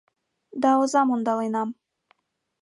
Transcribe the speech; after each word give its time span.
Да 0.61 0.71
озам 0.81 1.07
ондаленам. 1.15 1.69